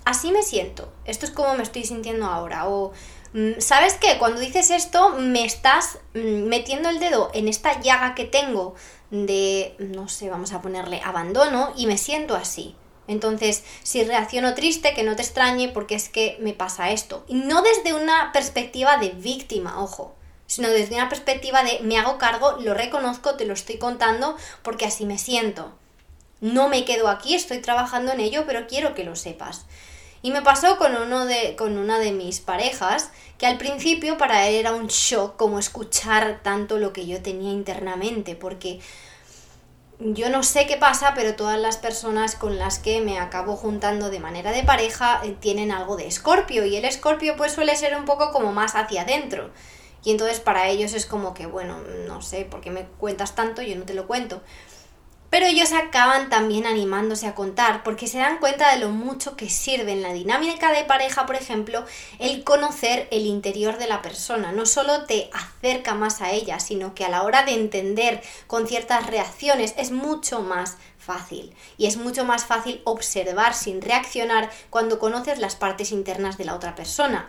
así 0.03 0.31
me 0.33 0.44
siento, 0.44 0.91
esto 1.06 1.25
es 1.25 1.31
como 1.31 1.56
me 1.56 1.63
estoy 1.63 1.85
sintiendo 1.85 2.25
ahora, 2.25 2.68
o 2.68 2.91
mm, 3.33 3.59
¿sabes 3.59 3.94
qué? 3.94 4.18
Cuando 4.19 4.41
dices 4.41 4.71
esto 4.71 5.12
me 5.12 5.45
estás 5.45 6.00
mm, 6.13 6.44
metiendo 6.50 6.89
el 6.89 7.00
dedo 7.00 7.31
en 7.33 7.47
esta 7.47 7.80
llaga 7.80 8.13
que 8.13 8.25
tengo 8.25 8.75
de, 9.12 9.75
no 9.80 10.09
sé, 10.09 10.30
vamos 10.30 10.51
a 10.53 10.62
ponerle 10.62 11.00
abandono 11.01 11.72
y 11.77 11.88
me 11.88 11.98
siento 11.98 12.36
así. 12.36 12.75
Entonces, 13.07 13.63
si 13.84 14.03
reacciono 14.03 14.53
triste, 14.55 14.93
que 14.93 15.03
no 15.03 15.15
te 15.15 15.22
extrañe 15.22 15.69
porque 15.69 15.96
es 15.96 16.10
que 16.10 16.38
me 16.39 16.53
pasa 16.53 16.91
esto. 16.91 17.25
Y 17.27 17.36
no 17.36 17.62
desde 17.62 17.93
una 17.93 18.31
perspectiva 18.31 18.98
de 18.98 19.10
víctima, 19.10 19.81
ojo, 19.81 20.15
sino 20.53 20.69
desde 20.69 20.93
una 20.93 21.10
perspectiva 21.10 21.63
de 21.63 21.79
me 21.79 21.98
hago 21.98 22.19
cargo, 22.19 22.57
lo 22.60 22.75
reconozco, 22.75 23.33
te 23.33 23.45
lo 23.45 23.55
estoy 23.55 23.79
contando 23.79 24.38
porque 24.62 24.86
así 24.86 25.03
me 25.03 25.17
siento. 25.17 25.72
No 26.41 26.69
me 26.69 26.86
quedo 26.86 27.07
aquí, 27.07 27.33
estoy 27.33 27.57
trabajando 27.57 28.12
en 28.12 28.19
ello, 28.19 28.43
pero 28.45 28.67
quiero 28.67 28.93
que 28.93 29.03
lo 29.03 29.15
sepas. 29.15 29.65
Y 30.22 30.29
me 30.29 30.43
pasó 30.43 30.77
con, 30.77 30.95
uno 30.95 31.25
de, 31.25 31.55
con 31.55 31.79
una 31.79 31.98
de 31.98 32.12
mis 32.12 32.39
parejas, 32.39 33.10
que 33.39 33.48
al 33.48 33.57
principio 33.57 34.19
para 34.19 34.48
él 34.48 34.53
era 34.53 34.75
un 34.75 34.89
shock 34.89 35.38
como 35.38 35.57
escuchar 35.57 36.41
tanto 36.43 36.77
lo 36.77 36.93
que 36.93 37.07
yo 37.07 37.24
tenía 37.24 37.51
internamente, 37.51 38.36
porque 38.36 38.79
yo 39.98 40.29
no 40.29 40.43
sé 40.43 40.67
qué 40.67 40.77
pasa, 40.77 41.13
pero 41.15 41.36
todas 41.36 41.60
las 41.60 41.77
personas 41.77 42.36
con 42.36 42.60
las 42.60 42.77
que 42.77 43.01
me 43.01 43.17
acabo 43.17 43.55
juntando 43.55 44.12
de 44.12 44.19
manera 44.19 44.51
de 44.51 44.62
pareja 44.62 45.19
eh, 45.24 45.36
tienen 45.39 45.72
algo 45.72 45.98
de 45.98 46.05
escorpio, 46.05 46.63
y 46.63 46.75
el 46.75 46.86
escorpio 46.86 47.36
pues 47.38 47.53
suele 47.53 47.75
ser 47.75 47.98
un 47.98 48.05
poco 48.05 48.31
como 48.31 48.51
más 48.51 48.75
hacia 48.75 49.01
adentro. 49.01 49.50
Y 50.03 50.12
entonces 50.12 50.39
para 50.39 50.67
ellos 50.67 50.93
es 50.93 51.05
como 51.05 51.33
que, 51.33 51.45
bueno, 51.45 51.79
no 52.07 52.22
sé, 52.22 52.45
¿por 52.45 52.62
qué 52.62 52.72
me 52.72 52.86
cuentas 52.86 53.36
tanto? 53.36 53.62
Yo 53.62 53.75
no 53.75 53.86
te 53.86 53.93
lo 53.93 54.07
cuento. 54.07 54.41
Pero 55.33 55.48
ellos 55.48 55.72
acaban 55.72 56.29
también 56.29 56.67
animándose 56.67 57.25
a 57.25 57.33
contar 57.33 57.81
porque 57.81 58.05
se 58.05 58.19
dan 58.19 58.38
cuenta 58.38 58.72
de 58.72 58.77
lo 58.77 58.89
mucho 58.89 59.36
que 59.36 59.50
sirve 59.50 59.91
en 59.91 60.03
la 60.03 60.13
dinámica 60.13 60.72
de 60.72 60.83
pareja, 60.83 61.25
por 61.25 61.36
ejemplo, 61.36 61.86
el 62.19 62.43
conocer 62.43 63.07
el 63.10 63.25
interior 63.25 63.79
de 63.79 63.88
la 63.88 64.03
persona. 64.03 64.51
No 64.51 64.67
solo 64.67 65.05
te 65.05 65.31
acerca 65.33 65.95
más 65.95 66.22
a 66.22 66.29
ella, 66.29 66.60
sino 66.60 66.93
que 66.93 67.03
a 67.03 67.10
la 67.10 67.24
hora 67.24 67.45
de 67.45 67.55
entender 67.55 68.22
con 68.45 68.67
ciertas 68.67 69.07
reacciones 69.07 69.74
es 69.75 69.89
mucho 69.89 70.41
más 70.41 70.77
fácil. 71.00 71.55
Y 71.79 71.88
es 71.88 71.98
mucho 71.98 72.25
más 72.25 72.45
fácil 72.45 72.83
observar 72.83 73.55
sin 73.55 73.81
reaccionar 73.81 74.51
cuando 74.69 75.00
conoces 75.00 75.39
las 75.39 75.55
partes 75.55 75.91
internas 75.91 76.38
de 76.38 76.45
la 76.45 76.53
otra 76.53 76.75
persona. 76.75 77.27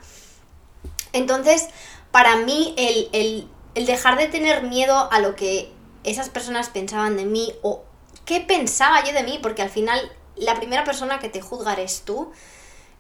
Entonces, 1.15 1.69
para 2.15 2.37
mí, 2.37 2.77
el, 2.79 3.09
el, 3.11 3.49
el 3.75 3.87
dejar 3.87 4.17
de 4.17 4.29
tener 4.29 4.63
miedo 4.63 5.09
a 5.11 5.19
lo 5.19 5.35
que 5.35 5.73
esas 6.05 6.29
personas 6.29 6.69
pensaban 6.69 7.17
de 7.17 7.25
mí 7.25 7.53
o 7.63 7.83
qué 8.25 8.41
pensaba 8.41 9.05
yo 9.05 9.13
de 9.13 9.25
mí, 9.25 9.41
porque 9.43 9.63
al 9.63 9.69
final 9.69 9.99
la 10.37 10.55
primera 10.55 10.85
persona 10.85 11.19
que 11.19 11.29
te 11.29 11.41
juzga 11.41 11.73
eres 11.73 12.03
tú. 12.03 12.31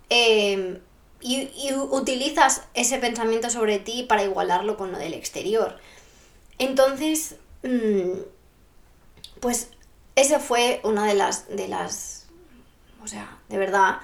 Em, 0.08 0.80
y, 1.20 1.72
utilizas 1.90 2.62
ese 2.74 2.98
pensamiento 2.98 3.50
sobre 3.50 3.78
ti 3.78 4.02
para 4.02 4.24
igualarlo 4.24 4.76
con 4.76 4.90
lo 4.90 4.98
del 4.98 5.14
exterior. 5.14 5.78
Entonces, 6.58 7.36
mm, 7.62 8.18
pues 9.38 9.68
esa 10.16 10.40
fue 10.40 10.80
una 10.82 11.06
de 11.06 11.14
las, 11.14 11.46
de 11.54 11.68
las, 11.68 12.26
o 13.00 13.06
sea, 13.06 13.38
de 13.48 13.58
verdad, 13.58 14.00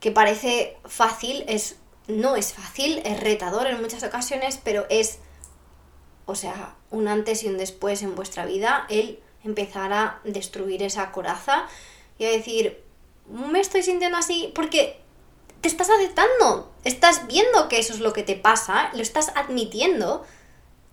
que 0.00 0.12
parece 0.12 0.78
fácil, 0.86 1.44
es, 1.46 1.76
no 2.08 2.36
es 2.36 2.52
fácil, 2.52 3.00
es 3.04 3.20
retador 3.20 3.66
en 3.66 3.80
muchas 3.80 4.02
ocasiones, 4.02 4.60
pero 4.62 4.86
es, 4.90 5.18
o 6.24 6.34
sea, 6.34 6.76
un 6.90 7.08
antes 7.08 7.42
y 7.42 7.48
un 7.48 7.58
después 7.58 8.02
en 8.02 8.14
vuestra 8.14 8.46
vida, 8.46 8.86
el 8.88 9.20
empezar 9.44 9.92
a 9.92 10.20
destruir 10.24 10.82
esa 10.82 11.12
coraza 11.12 11.66
y 12.18 12.24
a 12.24 12.30
decir, 12.30 12.82
me 13.28 13.60
estoy 13.60 13.82
sintiendo 13.82 14.18
así 14.18 14.52
porque 14.54 15.00
te 15.60 15.68
estás 15.68 15.90
aceptando, 15.90 16.72
estás 16.84 17.26
viendo 17.26 17.68
que 17.68 17.78
eso 17.78 17.92
es 17.92 18.00
lo 18.00 18.12
que 18.12 18.22
te 18.22 18.36
pasa, 18.36 18.90
lo 18.94 19.02
estás 19.02 19.32
admitiendo 19.34 20.24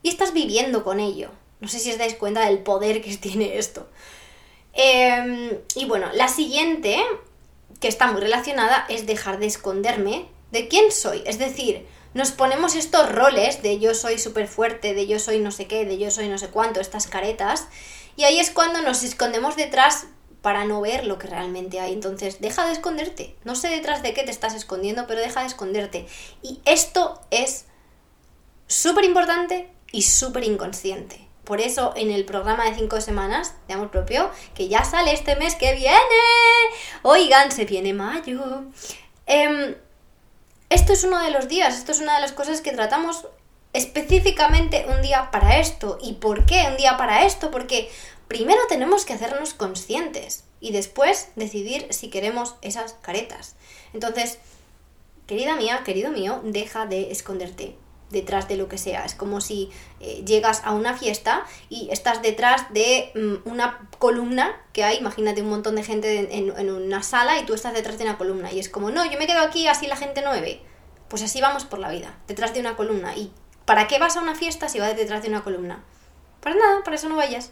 y 0.02 0.10
estás 0.10 0.34
viviendo 0.34 0.84
con 0.84 1.00
ello. 1.00 1.32
No 1.60 1.68
sé 1.68 1.80
si 1.80 1.92
os 1.92 1.98
dais 1.98 2.16
cuenta 2.16 2.46
del 2.46 2.60
poder 2.60 3.02
que 3.02 3.16
tiene 3.18 3.58
esto. 3.58 3.88
Em, 4.74 5.52
y 5.76 5.86
bueno, 5.86 6.08
la 6.14 6.28
siguiente, 6.28 7.04
que 7.80 7.88
está 7.88 8.12
muy 8.12 8.22
relacionada, 8.22 8.86
es 8.90 9.06
dejar 9.06 9.40
de 9.40 9.46
esconderme 9.46 10.28
de 10.54 10.68
quién 10.68 10.92
soy. 10.92 11.24
Es 11.26 11.40
decir, 11.40 11.86
nos 12.14 12.32
ponemos 12.32 12.76
estos 12.76 13.12
roles 13.12 13.64
de 13.64 13.80
yo 13.80 13.96
soy 13.96 14.20
súper 14.20 14.48
fuerte, 14.48 14.94
de 14.94 15.08
yo 15.08 15.20
soy 15.20 15.40
no 15.40 15.52
sé 15.52 15.66
qué, 15.66 15.84
de 15.84 15.98
yo 15.98 16.12
soy 16.12 16.30
no 16.30 16.38
sé 16.38 16.50
cuánto, 16.50 16.80
estas 16.80 17.08
caretas. 17.08 17.68
Y 18.16 18.24
ahí 18.24 18.40
es 18.40 18.52
cuando 18.52 18.82
nos 18.84 19.02
escondemos 19.02 19.56
detrás 19.56 20.06
para 20.44 20.66
no 20.66 20.80
ver 20.80 21.08
lo 21.08 21.18
que 21.18 21.28
realmente 21.28 21.80
hay. 21.80 21.92
Entonces, 21.92 22.40
deja 22.40 22.68
de 22.68 22.74
esconderte. 22.74 23.36
No 23.44 23.56
sé 23.56 23.70
detrás 23.70 24.04
de 24.04 24.14
qué 24.14 24.22
te 24.22 24.30
estás 24.30 24.54
escondiendo, 24.54 25.08
pero 25.08 25.22
deja 25.22 25.42
de 25.42 25.48
esconderte. 25.48 26.06
Y 26.44 26.62
esto 26.66 27.20
es 27.32 27.66
súper 28.68 29.06
importante 29.06 29.72
y 29.92 30.04
súper 30.04 30.44
inconsciente. 30.44 31.28
Por 31.46 31.62
eso 31.62 31.94
en 31.96 32.12
el 32.12 32.26
programa 32.26 32.66
de 32.66 32.76
5 32.76 33.02
semanas 33.02 33.56
de 33.68 33.74
amor 33.74 33.90
propio, 33.90 34.30
que 34.54 34.68
ya 34.68 34.84
sale 34.84 35.14
este 35.14 35.36
mes 35.36 35.56
que 35.56 35.74
viene, 35.74 35.98
oigan, 37.02 37.52
se 37.52 37.66
viene 37.66 37.94
mayo. 37.94 38.66
Em, 39.26 39.76
esto 40.74 40.92
es 40.94 41.04
uno 41.04 41.22
de 41.22 41.30
los 41.30 41.48
días, 41.48 41.78
esto 41.78 41.92
es 41.92 42.00
una 42.00 42.16
de 42.16 42.22
las 42.22 42.32
cosas 42.32 42.62
que 42.62 42.72
tratamos 42.72 43.28
específicamente 43.74 44.86
un 44.90 45.04
día 45.04 45.30
para 45.32 45.60
esto. 45.60 46.00
¿Y 46.02 46.14
por 46.14 46.46
qué 46.46 46.66
un 46.68 46.78
día 46.78 46.98
para 46.98 47.26
esto? 47.26 47.52
Porque 47.52 47.92
primero 48.28 48.60
tenemos 48.68 49.06
que 49.06 49.14
hacernos 49.14 49.54
conscientes 49.54 50.46
y 50.60 50.72
después 50.72 51.30
decidir 51.36 51.86
si 51.92 52.10
queremos 52.10 52.56
esas 52.62 52.94
caretas. 52.94 53.56
Entonces, 53.94 54.40
querida 55.28 55.56
mía, 55.56 55.82
querido 55.86 56.12
mío, 56.12 56.42
deja 56.44 56.88
de 56.88 57.12
esconderte 57.12 57.76
detrás 58.14 58.48
de 58.48 58.56
lo 58.56 58.70
que 58.70 58.78
sea. 58.78 59.04
Es 59.04 59.16
como 59.16 59.42
si 59.42 59.70
eh, 60.00 60.24
llegas 60.26 60.62
a 60.64 60.72
una 60.72 60.96
fiesta 60.96 61.46
y 61.68 61.90
estás 61.92 62.22
detrás 62.22 62.72
de 62.72 63.12
mm, 63.16 63.50
una 63.50 63.90
columna 64.00 64.56
que 64.72 64.86
hay, 64.86 64.98
imagínate 64.98 65.42
un 65.42 65.50
montón 65.50 65.76
de 65.76 65.84
gente 65.84 66.38
en, 66.38 66.70
una 66.70 67.04
sala 67.04 67.40
y 67.40 67.46
tú 67.46 67.54
estás 67.54 67.74
detrás 67.74 67.98
de 67.98 68.06
una 68.06 68.18
columna 68.18 68.54
y 68.54 68.60
es 68.60 68.70
como, 68.70 68.92
no, 68.92 69.04
yo 69.06 69.20
me 69.20 69.28
quedo 69.28 69.42
aquí, 69.42 69.68
así 69.68 69.88
la 69.88 69.98
gente 69.98 70.22
no 70.22 70.32
me 70.32 70.40
ve. 70.40 70.62
Pues 71.10 71.22
así 71.22 71.42
vamos 71.42 71.66
por 71.66 71.80
la 71.80 71.90
vida, 71.90 72.18
detrás 72.28 72.54
de 72.54 72.62
una 72.62 72.78
columna. 72.78 73.16
¿Y 73.16 73.32
para 73.66 73.88
qué 73.88 74.00
vas 74.00 74.16
a 74.16 74.22
una 74.22 74.36
fiesta 74.36 74.70
si 74.70 74.80
vas 74.80 74.96
detrás 74.96 75.22
de 75.22 75.30
una 75.30 75.44
columna? 75.44 75.84
Para 76.40 76.56
nada, 76.56 76.84
para 76.84 76.96
eso 76.96 77.10
no 77.10 77.18
vayas. 77.18 77.52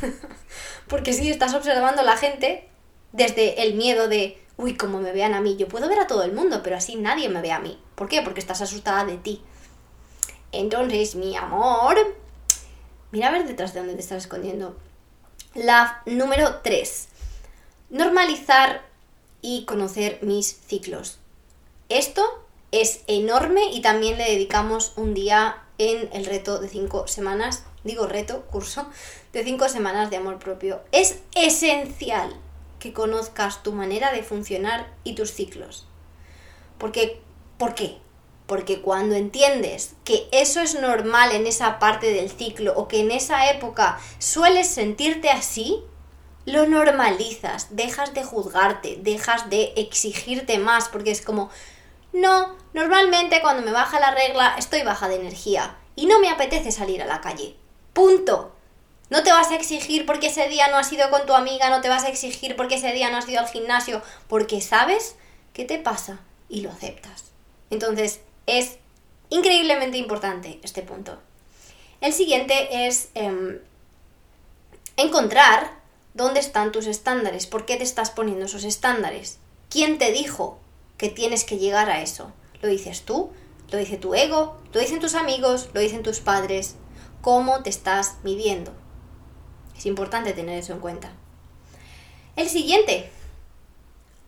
Porque 0.88 1.12
si 1.12 1.30
estás 1.30 1.54
observando 1.54 2.02
a 2.02 2.04
la 2.04 2.16
gente 2.16 2.68
desde 3.12 3.62
el 3.62 3.74
miedo 3.74 4.08
de, 4.08 4.42
uy, 4.56 4.76
como 4.76 5.00
me 5.00 5.12
vean 5.12 5.34
a 5.34 5.40
mí, 5.40 5.56
yo 5.56 5.68
puedo 5.68 5.88
ver 5.88 6.00
a 6.00 6.06
todo 6.06 6.22
el 6.22 6.32
mundo, 6.32 6.60
pero 6.62 6.76
así 6.76 6.96
nadie 6.96 7.28
me 7.28 7.40
ve 7.40 7.52
a 7.52 7.60
mí. 7.60 7.80
¿Por 7.94 8.08
qué? 8.08 8.22
Porque 8.22 8.40
estás 8.40 8.60
asustada 8.60 9.04
de 9.04 9.16
ti. 9.16 9.42
Entonces, 10.52 11.14
mi 11.14 11.36
amor, 11.36 11.96
mira 13.10 13.28
a 13.28 13.32
ver 13.32 13.46
detrás 13.46 13.74
de 13.74 13.80
dónde 13.80 13.94
te 13.94 14.00
estás 14.00 14.24
escondiendo. 14.24 14.76
La 15.54 16.02
número 16.06 16.60
3. 16.62 17.08
Normalizar 17.90 18.82
y 19.42 19.64
conocer 19.64 20.18
mis 20.22 20.58
ciclos. 20.66 21.18
Esto 21.88 22.22
es 22.70 23.02
enorme 23.06 23.72
y 23.72 23.80
también 23.80 24.18
le 24.18 24.24
dedicamos 24.24 24.92
un 24.96 25.14
día 25.14 25.62
en 25.78 26.08
el 26.12 26.26
reto 26.26 26.58
de 26.58 26.68
5 26.68 27.06
semanas, 27.06 27.64
digo 27.84 28.06
reto, 28.06 28.42
curso, 28.46 28.88
de 29.32 29.44
5 29.44 29.68
semanas 29.68 30.10
de 30.10 30.16
amor 30.16 30.38
propio. 30.38 30.80
Es 30.92 31.20
esencial 31.34 32.34
que 32.78 32.92
conozcas 32.92 33.62
tu 33.62 33.72
manera 33.72 34.12
de 34.12 34.22
funcionar 34.22 34.92
y 35.04 35.14
tus 35.14 35.32
ciclos. 35.32 35.86
Porque, 36.78 37.20
¿Por 37.58 37.74
qué? 37.74 37.98
Porque 38.48 38.80
cuando 38.80 39.14
entiendes 39.14 39.92
que 40.04 40.26
eso 40.32 40.60
es 40.60 40.80
normal 40.80 41.32
en 41.32 41.46
esa 41.46 41.78
parte 41.78 42.10
del 42.10 42.30
ciclo 42.30 42.72
o 42.76 42.88
que 42.88 43.00
en 43.00 43.10
esa 43.10 43.50
época 43.50 44.00
sueles 44.18 44.66
sentirte 44.66 45.28
así, 45.28 45.84
lo 46.46 46.66
normalizas, 46.66 47.76
dejas 47.76 48.14
de 48.14 48.24
juzgarte, 48.24 48.96
dejas 49.02 49.50
de 49.50 49.74
exigirte 49.76 50.58
más, 50.58 50.88
porque 50.88 51.10
es 51.10 51.20
como, 51.20 51.50
no, 52.14 52.56
normalmente 52.72 53.42
cuando 53.42 53.62
me 53.62 53.70
baja 53.70 54.00
la 54.00 54.12
regla 54.12 54.54
estoy 54.56 54.82
baja 54.82 55.08
de 55.08 55.16
energía 55.16 55.76
y 55.94 56.06
no 56.06 56.18
me 56.18 56.30
apetece 56.30 56.72
salir 56.72 57.02
a 57.02 57.06
la 57.06 57.20
calle. 57.20 57.54
Punto. 57.92 58.54
No 59.10 59.22
te 59.24 59.30
vas 59.32 59.50
a 59.50 59.56
exigir 59.56 60.06
porque 60.06 60.28
ese 60.28 60.48
día 60.48 60.68
no 60.68 60.78
has 60.78 60.90
ido 60.90 61.10
con 61.10 61.26
tu 61.26 61.34
amiga, 61.34 61.68
no 61.68 61.82
te 61.82 61.90
vas 61.90 62.04
a 62.04 62.08
exigir 62.08 62.56
porque 62.56 62.76
ese 62.76 62.92
día 62.92 63.10
no 63.10 63.18
has 63.18 63.28
ido 63.28 63.40
al 63.40 63.48
gimnasio, 63.48 64.00
porque 64.26 64.62
sabes 64.62 65.16
qué 65.52 65.66
te 65.66 65.78
pasa 65.78 66.20
y 66.48 66.62
lo 66.62 66.70
aceptas. 66.70 67.24
Entonces, 67.70 68.20
es 68.48 68.78
increíblemente 69.28 69.98
importante 69.98 70.58
este 70.62 70.82
punto. 70.82 71.18
El 72.00 72.12
siguiente 72.12 72.86
es 72.86 73.10
em, 73.14 73.58
encontrar 74.96 75.78
dónde 76.14 76.40
están 76.40 76.72
tus 76.72 76.86
estándares, 76.86 77.46
por 77.46 77.66
qué 77.66 77.76
te 77.76 77.84
estás 77.84 78.10
poniendo 78.10 78.46
esos 78.46 78.64
estándares, 78.64 79.38
quién 79.68 79.98
te 79.98 80.10
dijo 80.12 80.58
que 80.96 81.10
tienes 81.10 81.44
que 81.44 81.58
llegar 81.58 81.90
a 81.90 82.02
eso. 82.02 82.32
¿Lo 82.62 82.68
dices 82.68 83.02
tú? 83.02 83.30
¿Lo 83.70 83.78
dice 83.78 83.98
tu 83.98 84.14
ego? 84.14 84.58
¿Lo 84.72 84.80
dicen 84.80 84.98
tus 84.98 85.14
amigos? 85.14 85.68
¿Lo 85.74 85.80
dicen 85.80 86.02
tus 86.02 86.20
padres? 86.20 86.76
¿Cómo 87.20 87.62
te 87.62 87.70
estás 87.70 88.16
midiendo? 88.24 88.72
Es 89.76 89.86
importante 89.86 90.32
tener 90.32 90.58
eso 90.58 90.72
en 90.72 90.80
cuenta. 90.80 91.12
El 92.34 92.48
siguiente, 92.48 93.10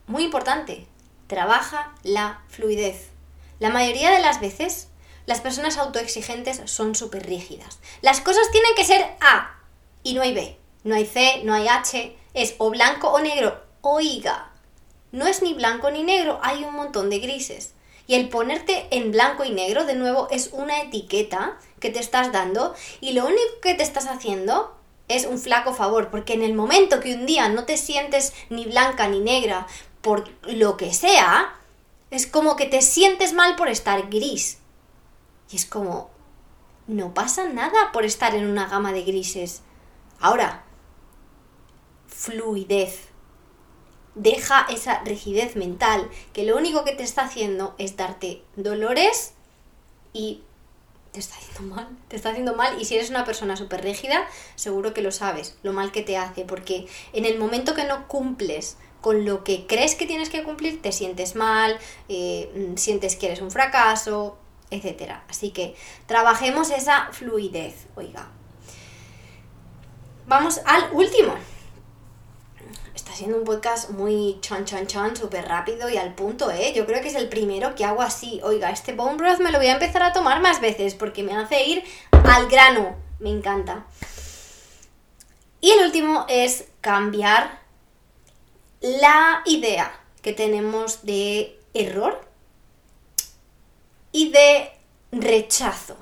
muy 0.07 0.23
importante, 0.23 0.85
trabaja 1.27 1.93
la 2.03 2.43
fluidez. 2.47 3.10
La 3.61 3.69
mayoría 3.69 4.09
de 4.09 4.21
las 4.21 4.41
veces, 4.41 4.87
las 5.27 5.39
personas 5.39 5.77
autoexigentes 5.77 6.63
son 6.65 6.95
súper 6.95 7.27
rígidas. 7.27 7.77
Las 8.01 8.19
cosas 8.19 8.49
tienen 8.51 8.71
que 8.75 8.83
ser 8.83 9.05
A 9.21 9.55
y 10.01 10.15
no 10.15 10.23
hay 10.23 10.33
B. 10.33 10.57
No 10.83 10.95
hay 10.95 11.05
C, 11.05 11.41
no 11.43 11.53
hay 11.53 11.67
H. 11.67 12.17
Es 12.33 12.55
o 12.57 12.71
blanco 12.71 13.11
o 13.11 13.19
negro. 13.19 13.61
Oiga, 13.81 14.51
no 15.11 15.27
es 15.27 15.43
ni 15.43 15.53
blanco 15.53 15.91
ni 15.91 16.01
negro, 16.01 16.39
hay 16.41 16.63
un 16.63 16.73
montón 16.73 17.11
de 17.11 17.19
grises. 17.19 17.73
Y 18.07 18.15
el 18.15 18.29
ponerte 18.29 18.87
en 18.89 19.11
blanco 19.11 19.43
y 19.43 19.51
negro, 19.51 19.85
de 19.85 19.93
nuevo, 19.93 20.27
es 20.31 20.49
una 20.53 20.81
etiqueta 20.81 21.59
que 21.79 21.91
te 21.91 21.99
estás 21.99 22.31
dando 22.31 22.73
y 22.99 23.11
lo 23.11 23.27
único 23.27 23.59
que 23.61 23.75
te 23.75 23.83
estás 23.83 24.07
haciendo 24.07 24.75
es 25.07 25.27
un 25.27 25.37
flaco 25.37 25.75
favor, 25.75 26.09
porque 26.09 26.33
en 26.33 26.41
el 26.41 26.55
momento 26.55 26.99
que 26.99 27.13
un 27.13 27.27
día 27.27 27.47
no 27.47 27.65
te 27.65 27.77
sientes 27.77 28.33
ni 28.49 28.65
blanca 28.65 29.07
ni 29.07 29.19
negra 29.19 29.67
por 30.01 30.27
lo 30.47 30.77
que 30.77 30.95
sea, 30.95 31.60
es 32.11 32.27
como 32.27 32.57
que 32.57 32.65
te 32.65 32.81
sientes 32.81 33.33
mal 33.33 33.55
por 33.55 33.69
estar 33.69 34.09
gris. 34.09 34.59
Y 35.49 35.55
es 35.55 35.65
como, 35.65 36.11
no 36.87 37.13
pasa 37.13 37.45
nada 37.49 37.91
por 37.93 38.05
estar 38.05 38.35
en 38.35 38.45
una 38.45 38.67
gama 38.67 38.91
de 38.91 39.03
grises. 39.03 39.61
Ahora, 40.19 40.63
fluidez. 42.07 43.07
Deja 44.13 44.67
esa 44.69 44.99
rigidez 45.03 45.55
mental 45.55 46.09
que 46.33 46.43
lo 46.43 46.57
único 46.57 46.83
que 46.83 46.91
te 46.91 47.03
está 47.03 47.23
haciendo 47.23 47.75
es 47.77 47.95
darte 47.95 48.43
dolores 48.57 49.33
y 50.11 50.43
te 51.13 51.19
está 51.19 51.35
haciendo 51.37 51.75
mal, 51.75 51.87
te 52.09 52.17
está 52.17 52.29
haciendo 52.29 52.53
mal 52.53 52.79
y 52.79 52.85
si 52.85 52.95
eres 52.95 53.09
una 53.09 53.23
persona 53.23 53.55
súper 53.55 53.83
rígida, 53.83 54.27
seguro 54.55 54.93
que 54.93 55.01
lo 55.01 55.11
sabes, 55.11 55.57
lo 55.63 55.71
mal 55.71 55.93
que 55.93 56.03
te 56.03 56.17
hace, 56.17 56.43
porque 56.43 56.87
en 57.13 57.25
el 57.25 57.39
momento 57.39 57.73
que 57.73 57.85
no 57.85 58.07
cumples 58.09 58.77
con 59.01 59.25
lo 59.25 59.43
que 59.43 59.65
crees 59.67 59.95
que 59.95 60.05
tienes 60.05 60.29
que 60.29 60.43
cumplir, 60.43 60.81
te 60.81 60.91
sientes 60.91 61.35
mal, 61.35 61.77
eh, 62.07 62.51
mm, 62.55 62.77
sientes 62.77 63.15
que 63.15 63.27
eres 63.27 63.41
un 63.41 63.51
fracaso, 63.51 64.37
etc. 64.69 65.13
Así 65.27 65.51
que 65.51 65.75
trabajemos 66.05 66.69
esa 66.69 67.09
fluidez, 67.11 67.87
oiga. 67.95 68.29
Vamos 70.27 70.61
al 70.65 70.91
último. 70.93 71.33
Está 72.95 73.13
siendo 73.13 73.37
un 73.37 73.43
podcast 73.43 73.89
muy 73.89 74.37
chan 74.41 74.65
chan 74.65 74.85
chan, 74.85 75.15
súper 75.15 75.47
rápido 75.47 75.89
y 75.89 75.97
al 75.97 76.13
punto, 76.13 76.51
¿eh? 76.51 76.71
Yo 76.75 76.85
creo 76.85 77.01
que 77.01 77.07
es 77.07 77.15
el 77.15 77.27
primero 77.27 77.73
que 77.75 77.83
hago 77.83 78.01
así. 78.01 78.39
Oiga, 78.43 78.69
este 78.69 78.93
bone 78.93 79.17
breath 79.17 79.39
me 79.39 79.51
lo 79.51 79.57
voy 79.57 79.67
a 79.67 79.73
empezar 79.73 80.03
a 80.03 80.13
tomar 80.13 80.41
más 80.41 80.61
veces 80.61 80.93
porque 80.95 81.23
me 81.23 81.35
hace 81.35 81.65
ir 81.65 81.83
al 82.11 82.47
grano. 82.47 82.95
Me 83.19 83.29
encanta. 83.29 83.85
Y 85.59 85.71
el 85.71 85.85
último 85.85 86.25
es 86.27 86.65
cambiar 86.81 87.60
la 88.81 89.43
idea 89.45 89.93
que 90.21 90.33
tenemos 90.33 91.03
de 91.05 91.59
error 91.73 92.19
y 94.11 94.31
de 94.31 94.71
rechazo. 95.11 95.97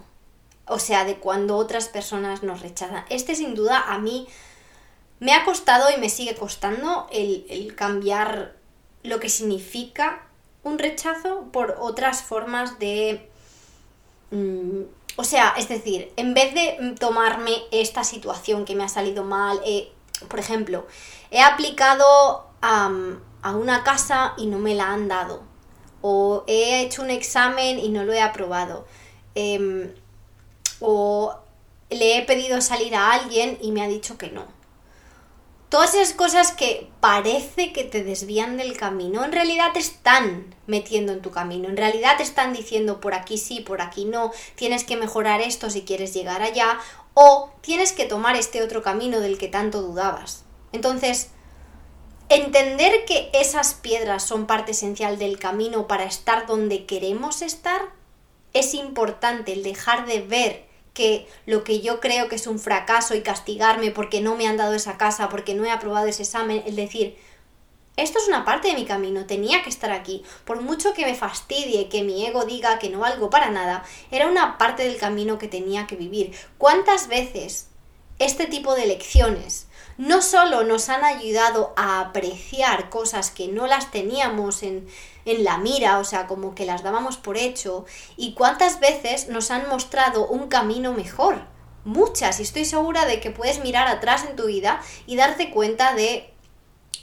o 0.71 0.77
sea, 0.77 1.03
de 1.03 1.15
cuando 1.15 1.57
otras 1.57 1.88
personas 1.88 2.43
nos 2.43 2.62
rechazan. 2.62 3.03
Este 3.09 3.33
sin 3.33 3.55
duda 3.55 3.86
a 3.88 3.98
mí 3.98 4.27
me 5.19 5.33
ha 5.33 5.43
costado 5.43 5.89
y 5.89 6.00
me 6.00 6.09
sigue 6.09 6.36
costando 6.36 7.07
el, 7.12 7.74
cambiar 7.75 8.55
lo 9.01 9.19
que 9.19 9.29
significa 9.29 10.27
un 10.63 10.77
rechazo 10.77 11.45
por 11.51 11.77
otras 11.79 12.21
formas 12.21 12.77
de... 12.77 13.27
Mm, 14.29 14.83
o 15.15 15.24
sea, 15.24 15.55
es 15.57 15.67
decir, 15.67 16.13
en 16.17 16.36
vez 16.36 16.53
de 16.53 16.95
tomarme 17.00 17.53
esta 17.71 18.03
situación 18.03 18.63
que 18.63 18.75
me 18.75 18.83
ha 18.83 18.89
salido 18.89 19.24
mal, 19.24 19.59
eh, 19.65 19.91
por 20.27 20.39
ejemplo, 20.39 20.86
he 21.31 21.41
aplicado 21.41 22.49
a, 22.62 22.89
una 23.56 23.84
casa 23.84 24.34
y 24.38 24.48
no 24.48 24.60
me 24.60 24.75
la 24.75 24.92
han 24.92 25.08
dado. 25.08 25.44
O 26.01 26.44
he 26.48 26.82
hecho 26.82 27.01
un 27.01 27.10
examen 27.10 27.80
y 27.80 27.89
no 27.89 28.04
lo 28.04 28.13
he 28.13 28.22
aprobado. 28.22 28.86
Em, 29.36 29.94
o 30.80 31.36
le 31.89 32.18
he 32.18 32.25
pedido 32.25 32.62
salir 32.62 32.96
a 32.96 33.12
alguien 33.12 33.58
y 33.62 33.72
me 33.72 33.82
ha 33.82 33.88
dicho 33.88 34.18
que 34.18 34.30
no. 34.30 34.46
Todas 35.70 35.94
esas 35.94 36.16
cosas 36.16 36.51
que 36.51 36.89
parece 37.00 37.74
que 37.74 37.84
te 37.84 38.04
desvían 38.04 38.58
del 38.58 38.75
camino, 38.75 39.24
en 39.24 39.32
realidad 39.32 39.72
te 39.72 39.80
están 39.80 40.56
metiendo 40.66 41.13
en 41.13 41.22
tu 41.22 41.30
camino, 41.30 41.70
en 41.70 41.78
realidad 41.78 42.18
te 42.18 42.24
están 42.24 42.54
diciendo 42.54 43.00
por 43.00 43.13
aquí 43.13 43.38
sí, 43.38 43.60
por 43.60 43.82
aquí 43.82 44.06
no, 44.06 44.32
tienes 44.56 44.84
que 44.84 44.98
mejorar 44.98 45.42
esto 45.42 45.70
si 45.70 45.84
quieres 45.84 46.12
llegar 46.12 46.42
allá, 46.42 46.80
o 47.13 47.51
tienes 47.62 47.94
que 47.94 48.06
tomar 48.06 48.36
este 48.36 48.63
otro 48.63 48.82
camino 48.82 49.20
del 49.20 49.38
que 49.38 49.48
tanto 49.48 49.84
dudabas. 49.84 50.44
Entonces, 50.72 51.30
entender 52.29 53.05
que 53.05 53.29
esas 53.33 53.74
piedras 53.74 54.24
son 54.24 54.45
parte 54.45 54.71
esencial 54.71 55.17
del 55.17 55.39
camino 55.39 55.88
para 55.88 56.05
estar 56.05 56.45
donde 56.45 56.86
queremos 56.86 57.41
estar, 57.41 57.81
es 58.53 58.74
importante 58.74 59.53
el 59.53 59.63
dejar 59.63 60.05
de 60.05 60.21
ver 60.21 60.69
que 60.93 61.27
lo 61.45 61.63
que 61.63 61.81
yo 61.81 62.00
creo 62.00 62.27
que 62.29 62.36
es 62.36 62.48
un 62.48 62.59
fracaso 62.59 63.15
y 63.15 63.21
castigarme 63.21 63.91
porque 63.91 64.21
no 64.21 64.36
me 64.36 64.48
han 64.48 64.57
dado 64.57 64.74
esa 64.74 64.98
casa, 64.98 65.29
porque 65.29 65.53
no 65.53 65.65
he 65.65 65.71
aprobado 65.71 66.07
ese 66.07 66.24
examen, 66.24 66.63
el 66.65 66.75
decir, 66.75 67.17
esto 67.95 68.17
es 68.19 68.27
una 68.27 68.45
parte 68.45 68.69
de 68.69 68.75
mi 68.75 68.86
camino, 68.86 69.25
tenía 69.25 69.62
que 69.62 69.69
estar 69.69 69.91
aquí. 69.91 70.24
Por 70.45 70.62
mucho 70.62 70.93
que 70.93 71.05
me 71.05 71.15
fastidie, 71.15 71.89
que 71.89 72.03
mi 72.03 72.25
ego 72.25 72.45
diga 72.45 72.79
que 72.79 72.89
no 72.89 73.00
valgo 73.00 73.29
para 73.29 73.50
nada, 73.50 73.83
era 74.09 74.27
una 74.27 74.57
parte 74.57 74.83
del 74.83 74.98
camino 74.98 75.38
que 75.38 75.48
tenía 75.48 75.86
que 75.86 75.95
vivir. 75.95 76.33
¿Cuántas 76.57 77.07
veces 77.07 77.67
este 78.19 78.45
tipo 78.45 78.75
de 78.75 78.85
lecciones 78.85 79.67
no 79.97 80.21
solo 80.21 80.63
nos 80.63 80.88
han 80.88 81.03
ayudado 81.03 81.73
a 81.75 81.99
apreciar 81.99 82.89
cosas 82.89 83.31
que 83.31 83.49
no 83.49 83.67
las 83.67 83.91
teníamos 83.91 84.63
en, 84.63 84.88
en 85.25 85.43
la 85.43 85.57
mira, 85.57 85.99
o 85.99 86.05
sea, 86.05 86.25
como 86.25 86.55
que 86.55 86.65
las 86.65 86.83
dábamos 86.83 87.17
por 87.17 87.35
hecho, 87.35 87.85
y 88.15 88.33
cuántas 88.33 88.79
veces 88.79 89.27
nos 89.27 89.51
han 89.51 89.67
mostrado 89.67 90.25
un 90.25 90.47
camino 90.47 90.93
mejor. 90.93 91.41
Muchas, 91.83 92.39
y 92.39 92.43
estoy 92.43 92.63
segura 92.63 93.05
de 93.05 93.19
que 93.19 93.31
puedes 93.31 93.59
mirar 93.61 93.89
atrás 93.89 94.23
en 94.23 94.38
tu 94.38 94.45
vida 94.45 94.81
y 95.05 95.17
darte 95.17 95.51
cuenta 95.51 95.93
de 95.93 96.28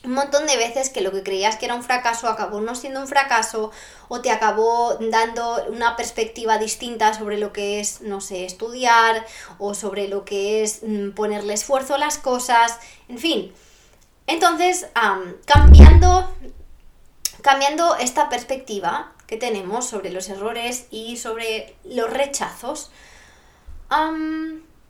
un 0.04 0.12
montón 0.12 0.46
de 0.46 0.56
veces 0.56 0.90
que 0.90 1.00
lo 1.00 1.10
que 1.10 1.22
creías 1.22 1.56
que 1.56 1.66
era 1.66 1.74
un 1.74 1.82
fracaso 1.82 2.28
acabó 2.28 2.60
no 2.60 2.74
siendo 2.74 3.00
un 3.00 3.08
fracaso 3.08 3.72
o 4.08 4.20
te 4.20 4.30
acabó 4.30 4.96
dando 5.00 5.64
una 5.68 5.96
perspectiva 5.96 6.58
distinta 6.58 7.12
sobre 7.12 7.38
lo 7.38 7.52
que 7.52 7.80
es, 7.80 8.02
no 8.02 8.20
sé, 8.20 8.44
estudiar 8.44 9.26
o 9.58 9.74
sobre 9.74 10.06
lo 10.06 10.24
que 10.24 10.62
es 10.62 10.80
mm, 10.82 11.10
ponerle 11.10 11.54
esfuerzo 11.54 11.94
a 11.94 11.98
las 11.98 12.18
cosas, 12.18 12.78
en 13.08 13.18
fin. 13.18 13.52
Entonces, 14.28 14.86
cambiando 15.44 16.28
cambiando 17.46 17.94
esta 17.94 18.28
perspectiva 18.28 19.12
que 19.28 19.36
tenemos 19.36 19.86
sobre 19.86 20.10
los 20.10 20.28
errores 20.28 20.88
y 20.90 21.16
sobre 21.16 21.76
los 21.84 22.10
rechazos, 22.10 22.90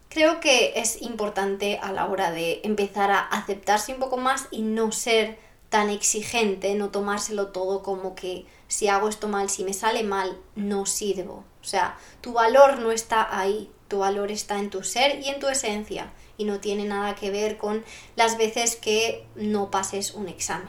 creo 0.09 0.41
que 0.41 0.75
es 0.77 1.03
importante 1.03 1.79
a 1.83 1.93
la 1.93 2.07
hora 2.07 2.31
de 2.31 2.61
empezar 2.65 3.11
a 3.11 3.21
aceptarse 3.21 3.93
un 3.93 3.99
poco 4.01 4.17
más 4.17 4.49
y 4.51 4.63
no 4.63 4.93
ser 4.93 5.39
tan 5.69 5.91
exigente, 5.91 6.75
no 6.75 6.91
tomárselo 6.91 7.49
todo 7.49 7.83
como 7.83 8.15
que 8.15 8.47
si 8.69 8.89
hago 8.89 9.09
esto 9.09 9.29
mal, 9.29 9.51
si 9.51 9.65
me 9.65 9.73
sale 9.73 10.03
mal, 10.03 10.39
no 10.55 10.87
sirvo. 10.87 11.45
O 11.61 11.65
sea, 11.65 11.99
tu 12.21 12.33
valor 12.33 12.79
no 12.79 12.93
está 12.93 13.39
ahí, 13.39 13.71
tu 13.89 13.99
valor 13.99 14.31
está 14.31 14.59
en 14.59 14.71
tu 14.71 14.83
ser 14.83 15.21
y 15.21 15.29
en 15.29 15.41
tu 15.41 15.49
esencia 15.49 16.13
y 16.39 16.45
no 16.45 16.61
tiene 16.61 16.85
nada 16.85 17.15
que 17.15 17.31
ver 17.31 17.57
con 17.57 17.85
las 18.15 18.37
veces 18.39 18.77
que 18.77 19.27
no 19.35 19.71
pases 19.71 20.15
un 20.15 20.29
examen. 20.29 20.69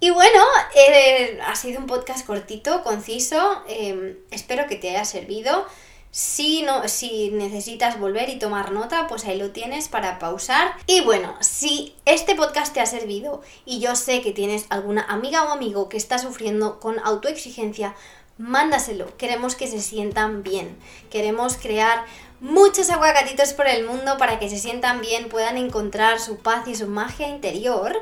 Y 0.00 0.10
bueno, 0.10 0.42
eh, 0.74 1.38
ha 1.46 1.56
sido 1.56 1.80
un 1.80 1.86
podcast 1.86 2.26
cortito, 2.26 2.82
conciso, 2.82 3.62
em, 3.68 4.18
espero 4.30 4.66
que 4.66 4.76
te 4.76 4.90
haya 4.90 5.04
servido. 5.04 5.66
Si, 6.14 6.62
no, 6.62 6.86
si 6.86 7.30
necesitas 7.32 7.98
volver 7.98 8.28
y 8.28 8.38
tomar 8.38 8.70
nota, 8.70 9.08
pues 9.08 9.24
ahí 9.24 9.36
lo 9.36 9.50
tienes 9.50 9.88
para 9.88 10.20
pausar. 10.20 10.76
Y 10.86 11.00
bueno, 11.00 11.34
si 11.40 11.96
este 12.04 12.36
podcast 12.36 12.72
te 12.72 12.80
ha 12.80 12.86
servido 12.86 13.42
y 13.64 13.80
yo 13.80 13.96
sé 13.96 14.22
que 14.22 14.30
tienes 14.30 14.66
alguna 14.68 15.02
amiga 15.02 15.42
o 15.42 15.48
amigo 15.48 15.88
que 15.88 15.96
está 15.96 16.20
sufriendo 16.20 16.78
con 16.78 17.00
autoexigencia, 17.00 17.96
mándaselo. 18.38 19.16
Queremos 19.16 19.56
que 19.56 19.66
se 19.66 19.80
sientan 19.80 20.44
bien. 20.44 20.78
Queremos 21.10 21.56
crear 21.56 22.04
muchos 22.38 22.90
aguacatitos 22.90 23.52
por 23.52 23.66
el 23.66 23.84
mundo 23.84 24.16
para 24.16 24.38
que 24.38 24.48
se 24.48 24.60
sientan 24.60 25.00
bien, 25.00 25.28
puedan 25.28 25.58
encontrar 25.58 26.20
su 26.20 26.36
paz 26.36 26.68
y 26.68 26.76
su 26.76 26.86
magia 26.86 27.26
interior. 27.26 27.92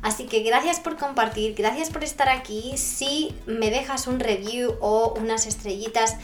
Así 0.00 0.26
que 0.26 0.44
gracias 0.44 0.78
por 0.78 0.96
compartir, 0.96 1.56
gracias 1.56 1.90
por 1.90 2.04
estar 2.04 2.28
aquí. 2.28 2.76
Si 2.76 3.34
me 3.46 3.70
dejas 3.70 4.06
un 4.06 4.20
review 4.20 4.76
o 4.80 5.12
unas 5.18 5.48
estrellitas, 5.48 6.14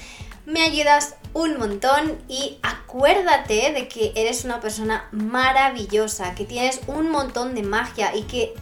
me 0.47 0.63
ayudas 0.63 1.17
un 1.33 1.59
montón 1.59 2.19
y 2.29 2.59
acuérdate 2.63 3.73
de 3.73 3.89
que 3.89 4.13
eres 4.15 4.45
una 4.45 4.61
persona 4.61 5.09
maravillosa, 5.11 6.35
que 6.35 6.45
tienes 6.45 6.81
un 6.87 7.11
montón 7.11 7.55
de 7.55 7.63
magia 7.63 8.15
y 8.15 8.23
que 8.23 8.55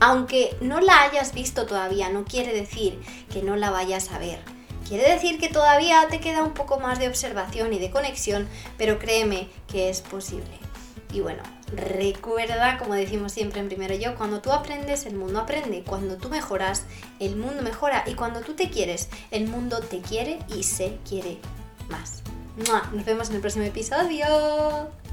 aunque 0.00 0.56
no 0.60 0.80
la 0.80 1.02
hayas 1.02 1.34
visto 1.34 1.66
todavía, 1.66 2.08
no 2.08 2.24
quiere 2.24 2.52
decir 2.52 3.00
que 3.32 3.42
no 3.42 3.56
la 3.56 3.70
vayas 3.70 4.10
a 4.10 4.18
ver. 4.18 4.40
Quiere 4.88 5.10
decir 5.10 5.38
que 5.38 5.48
todavía 5.48 6.06
te 6.10 6.20
queda 6.20 6.42
un 6.42 6.52
poco 6.52 6.78
más 6.78 6.98
de 6.98 7.08
observación 7.08 7.72
y 7.72 7.78
de 7.78 7.90
conexión, 7.90 8.48
pero 8.76 8.98
créeme 8.98 9.48
que 9.66 9.88
es 9.88 10.02
posible. 10.02 10.58
Y 11.12 11.20
bueno, 11.20 11.42
recuerda, 11.76 12.78
como 12.78 12.94
decimos 12.94 13.32
siempre 13.32 13.60
en 13.60 13.68
primero 13.68 13.94
yo, 13.94 14.14
cuando 14.16 14.40
tú 14.40 14.52
aprendes, 14.52 15.06
el 15.06 15.14
mundo 15.14 15.40
aprende. 15.40 15.82
Cuando 15.82 16.16
tú 16.16 16.28
mejoras, 16.28 16.84
el 17.20 17.36
mundo 17.36 17.62
mejora. 17.62 18.04
Y 18.06 18.14
cuando 18.14 18.40
tú 18.40 18.54
te 18.54 18.70
quieres, 18.70 19.08
el 19.30 19.46
mundo 19.48 19.80
te 19.80 20.00
quiere 20.00 20.38
y 20.56 20.62
se 20.62 20.98
quiere 21.08 21.38
más. 21.88 22.22
Nos 22.92 23.04
vemos 23.04 23.30
en 23.30 23.36
el 23.36 23.40
próximo 23.40 23.64
episodio. 23.64 25.03